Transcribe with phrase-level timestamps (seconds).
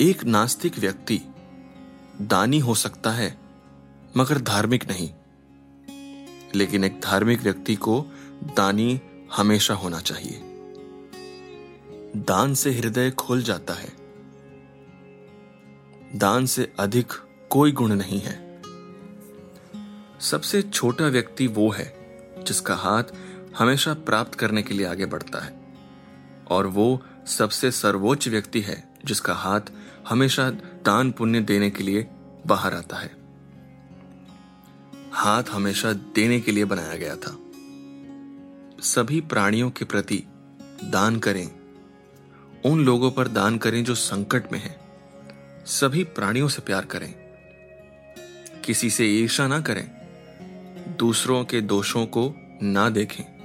[0.00, 1.20] एक नास्तिक व्यक्ति
[2.20, 3.38] दानी हो सकता है,
[4.16, 5.10] मगर धार्मिक नहीं।
[6.54, 8.06] लेकिन एक धार्मिक व्यक्ति को
[8.42, 9.00] दानी
[9.36, 10.40] हमेशा होना चाहिए।
[12.16, 13.92] दान से हृदय खुल जाता है।
[16.16, 17.12] दान से अधिक
[17.50, 18.62] कोई गुण नहीं है।
[20.20, 21.94] सबसे छोटा व्यक्ति वो है,
[22.42, 23.04] जिसका हाथ
[23.58, 25.74] हमेशा प्राप्त करने के लिए आगे बढ़ता है,
[26.50, 29.60] और वो सबसे सर्वोच्च व्यक्ति है, जिसका हाथ
[30.08, 30.50] हमेशा
[30.84, 32.06] दान पुण्य देने के लिए
[32.46, 33.16] बाहर आता है।
[35.12, 37.38] हाथ हमेशा देने के लिए बनाया गया था।
[38.82, 40.24] सभी प्राणियों के प्रति
[40.84, 41.50] दान करें।
[42.64, 44.80] उन लोगों पर दान करें जो संकट में हैं।
[45.66, 47.14] सभी प्राणियों से प्यार करें।
[48.64, 49.90] किसी से ईर्षा ना करें।
[50.96, 53.39] दूसरों के दोषों को ना देखें।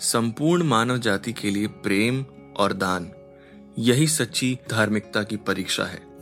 [0.00, 2.24] संपूर्ण मानव जाति के लिए प्रेम
[2.56, 3.10] और दान
[3.78, 6.13] यही सच्ची धार्मिकता की परीक्षा है।